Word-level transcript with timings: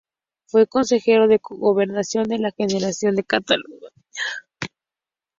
Fue 0.47 0.65
Consejero 0.65 1.27
de 1.27 1.39
Gobernación 1.39 2.23
de 2.23 2.39
la 2.39 2.49
Generalidad 2.57 2.91
de 3.13 3.23
Cataluña. 3.23 3.89